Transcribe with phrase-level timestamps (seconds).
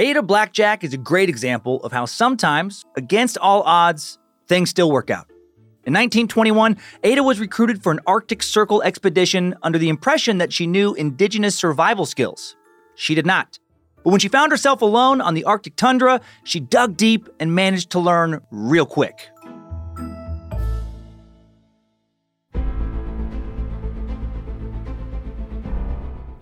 [0.00, 4.16] Ada Blackjack is a great example of how sometimes, against all odds,
[4.46, 5.26] things still work out.
[5.82, 10.68] In 1921, Ada was recruited for an Arctic Circle expedition under the impression that she
[10.68, 12.56] knew indigenous survival skills.
[12.94, 13.58] She did not.
[14.04, 17.90] But when she found herself alone on the Arctic tundra, she dug deep and managed
[17.90, 19.28] to learn real quick.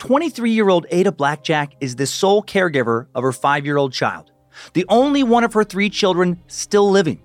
[0.00, 4.32] 23 year old Ada Blackjack is the sole caregiver of her five year old child,
[4.72, 7.20] the only one of her three children still living.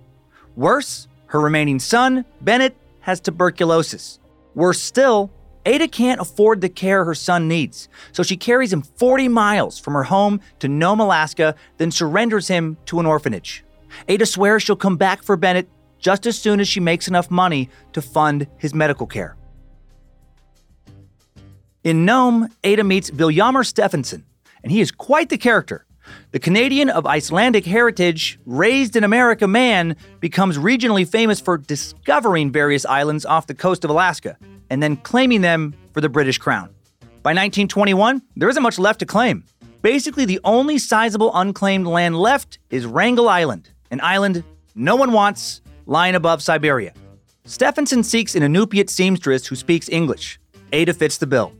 [0.57, 4.19] Worse, her remaining son, Bennett, has tuberculosis.
[4.55, 5.31] Worse still,
[5.65, 9.93] Ada can't afford the care her son needs, so she carries him 40 miles from
[9.93, 13.63] her home to Nome, Alaska, then surrenders him to an orphanage.
[14.09, 17.69] Ada swears she'll come back for Bennett just as soon as she makes enough money
[17.93, 19.37] to fund his medical care.
[21.85, 24.23] In Nome, Ada meets Vilhjalmur Stefansson,
[24.63, 25.85] and he is quite the character.
[26.31, 32.87] The Canadian of Icelandic heritage, raised in America man, becomes regionally famous for discovering various
[32.87, 34.35] islands off the coast of Alaska
[34.71, 36.73] and then claiming them for the British crown.
[37.21, 39.43] By 1921, there isn't much left to claim.
[39.83, 44.43] Basically, the only sizable unclaimed land left is Wrangel Island, an island
[44.73, 46.93] no one wants, lying above Siberia.
[47.45, 50.39] Stefansson seeks an Inupiat seamstress who speaks English.
[50.73, 51.53] Ada fits the bill.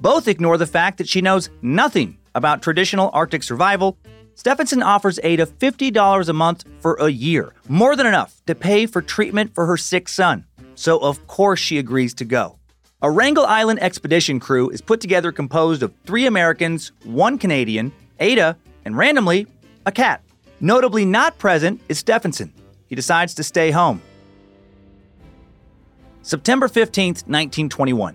[0.00, 3.98] Both ignore the fact that she knows nothing about traditional Arctic survival.
[4.34, 9.02] Stefansson offers Ada $50 a month for a year, more than enough to pay for
[9.02, 10.44] treatment for her sick son.
[10.74, 12.58] So, of course, she agrees to go.
[13.02, 18.56] A Wrangel Island expedition crew is put together composed of three Americans, one Canadian, Ada,
[18.84, 19.46] and randomly,
[19.86, 20.22] a cat.
[20.60, 22.52] Notably not present is Stefansson.
[22.86, 24.00] He decides to stay home.
[26.22, 28.14] September 15, 1921.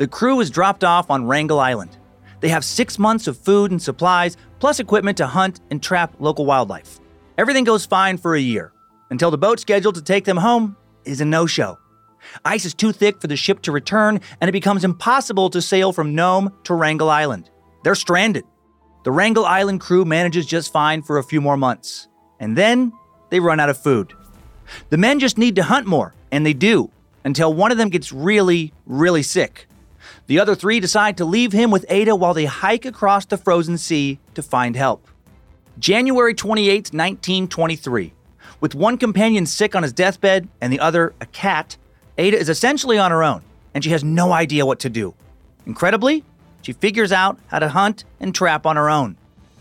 [0.00, 1.98] The crew is dropped off on Wrangel Island.
[2.40, 6.46] They have six months of food and supplies, plus equipment to hunt and trap local
[6.46, 7.00] wildlife.
[7.36, 8.72] Everything goes fine for a year,
[9.10, 10.74] until the boat scheduled to take them home
[11.04, 11.78] is a no show.
[12.46, 15.92] Ice is too thick for the ship to return, and it becomes impossible to sail
[15.92, 17.50] from Nome to Wrangel Island.
[17.84, 18.44] They're stranded.
[19.04, 22.90] The Wrangel Island crew manages just fine for a few more months, and then
[23.28, 24.14] they run out of food.
[24.88, 26.90] The men just need to hunt more, and they do,
[27.22, 29.66] until one of them gets really, really sick.
[30.30, 33.76] The other three decide to leave him with Ada while they hike across the frozen
[33.76, 35.08] sea to find help.
[35.76, 38.12] January 28, 1923.
[38.60, 41.76] With one companion sick on his deathbed and the other a cat,
[42.16, 43.42] Ada is essentially on her own,
[43.74, 45.14] and she has no idea what to do.
[45.66, 46.22] Incredibly,
[46.62, 49.16] she figures out how to hunt and trap on her own.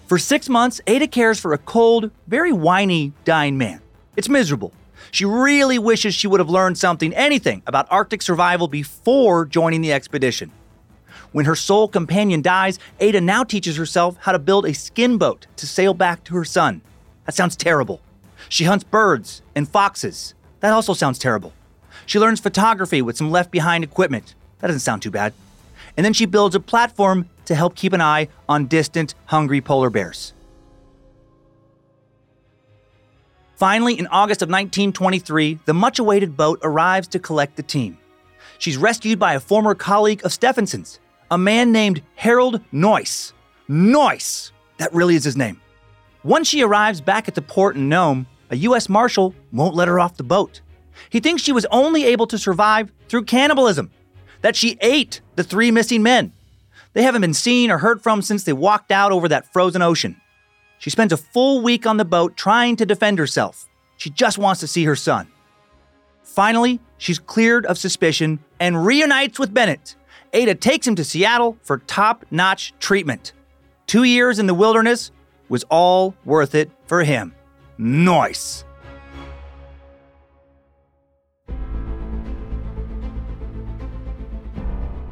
[0.05, 3.81] For six months, Ada cares for a cold, very whiny, dying man.
[4.15, 4.71] It's miserable.
[5.09, 9.93] She really wishes she would have learned something, anything, about Arctic survival before joining the
[9.93, 10.51] expedition.
[11.31, 15.45] When her sole companion dies, Ada now teaches herself how to build a skin boat
[15.57, 16.81] to sail back to her son.
[17.25, 18.01] That sounds terrible.
[18.49, 20.33] She hunts birds and foxes.
[20.61, 21.53] That also sounds terrible.
[22.05, 24.33] She learns photography with some left behind equipment.
[24.59, 25.33] That doesn't sound too bad.
[25.95, 29.89] And then she builds a platform to help keep an eye on distant, hungry polar
[29.89, 30.33] bears.
[33.55, 37.97] Finally, in August of 1923, the much awaited boat arrives to collect the team.
[38.57, 40.99] She's rescued by a former colleague of Stefansson's,
[41.31, 43.33] a man named Harold Noice.
[43.67, 44.51] Noice!
[44.77, 45.61] That really is his name.
[46.23, 48.89] Once she arrives back at the port in Nome, a U.S.
[48.89, 50.61] Marshal won't let her off the boat.
[51.09, 53.91] He thinks she was only able to survive through cannibalism,
[54.41, 56.33] that she ate the three missing men.
[56.93, 60.19] They haven't been seen or heard from since they walked out over that frozen ocean.
[60.79, 63.67] She spends a full week on the boat trying to defend herself.
[63.97, 65.27] She just wants to see her son.
[66.23, 69.95] Finally, she's cleared of suspicion and reunites with Bennett.
[70.33, 73.33] Ada takes him to Seattle for top notch treatment.
[73.87, 75.11] Two years in the wilderness
[75.49, 77.33] was all worth it for him.
[77.77, 78.63] Nice.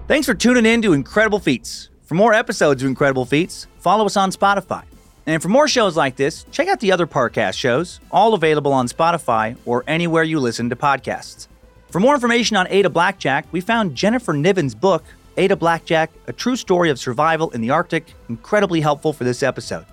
[0.08, 1.90] Thanks for tuning in to Incredible Feats.
[2.04, 4.84] For more episodes of Incredible Feats, follow us on Spotify.
[5.26, 8.88] And for more shows like this, check out the other Parcast shows, all available on
[8.88, 11.50] Spotify or anywhere you listen to podcasts.
[11.90, 15.06] For more information on Ada Blackjack, we found Jennifer Niven's book,
[15.38, 19.86] Ada Blackjack A True Story of Survival in the Arctic, incredibly helpful for this episode.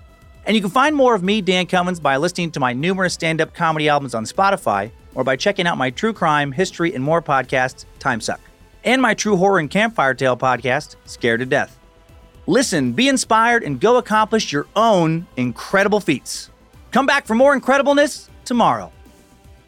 [0.44, 3.40] And you can find more of me, Dan Cummins, by listening to my numerous stand
[3.40, 7.22] up comedy albums on Spotify or by checking out my true crime, history, and more
[7.22, 8.40] podcasts, Time Suck,
[8.82, 11.78] and my true horror and campfire tale podcast, Scared to Death.
[12.48, 16.50] Listen, be inspired, and go accomplish your own incredible feats.
[16.90, 18.90] Come back for more incredibleness tomorrow.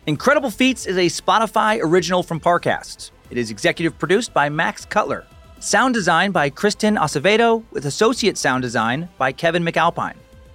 [0.07, 3.11] Incredible Feats is a Spotify original from Parcast.
[3.29, 5.27] It is executive produced by Max Cutler.
[5.59, 10.15] Sound design by Kristen Acevedo, with associate sound design by Kevin McAlpine.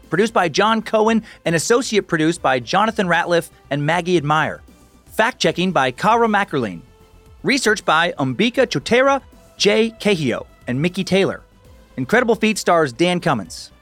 [0.09, 4.61] Produced by John Cohen and associate produced by Jonathan Ratliff and Maggie Admire.
[5.07, 6.79] Fact checking by Kara Mackerline.
[7.43, 9.21] Research by Umbika Chotera,
[9.57, 11.43] Jay Cahio, and Mickey Taylor.
[11.97, 13.73] Incredible Feat stars Dan Cummins.